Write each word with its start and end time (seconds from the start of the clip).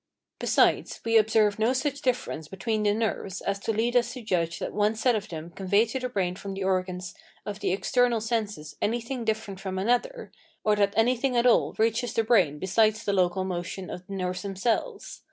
Besides, 0.39 0.99
we 1.05 1.15
observe 1.15 1.59
no 1.59 1.73
such 1.73 2.01
difference 2.01 2.47
between 2.47 2.81
the 2.81 2.93
nerves 2.95 3.39
as 3.39 3.59
to 3.59 3.71
lead 3.71 3.95
us 3.95 4.13
to 4.13 4.23
judge 4.23 4.57
that 4.57 4.73
one 4.73 4.95
set 4.95 5.13
of 5.13 5.29
them 5.29 5.51
convey 5.51 5.85
to 5.85 5.99
the 5.99 6.09
brain 6.09 6.35
from 6.35 6.55
the 6.55 6.63
organs 6.63 7.13
of 7.45 7.59
the 7.59 7.71
external 7.71 8.19
senses 8.19 8.75
anything 8.81 9.23
different 9.23 9.59
from 9.59 9.77
another, 9.77 10.31
or 10.63 10.75
that 10.75 10.95
anything 10.97 11.37
at 11.37 11.45
all 11.45 11.75
reaches 11.77 12.13
the 12.15 12.23
brain 12.23 12.57
besides 12.57 13.03
the 13.03 13.13
local 13.13 13.43
motion 13.43 13.91
of 13.91 14.07
the 14.07 14.13
nerves 14.13 14.41
themselves. 14.41 15.19